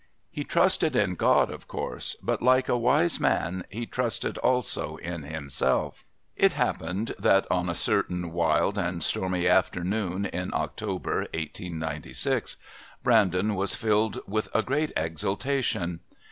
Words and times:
He 0.31 0.43
trusted 0.43 0.95
in 0.95 1.13
God, 1.13 1.51
of 1.51 1.67
course, 1.67 2.15
but, 2.23 2.41
like 2.41 2.67
a 2.67 2.75
wise 2.75 3.19
man, 3.19 3.65
he 3.69 3.85
trusted 3.85 4.39
also 4.39 4.95
in 4.95 5.21
himself. 5.21 6.03
It 6.35 6.53
happened 6.53 7.13
that 7.19 7.45
on 7.51 7.69
a 7.69 7.75
certain 7.75 8.31
wild 8.31 8.79
and 8.79 9.03
stormy 9.03 9.47
afternoon 9.47 10.25
in 10.25 10.55
October 10.55 11.17
1896 11.35 12.57
Brandon 13.03 13.53
was 13.53 13.75
filled 13.75 14.17
with 14.25 14.49
a 14.55 14.63
great 14.63 14.91
exultation. 14.97 15.99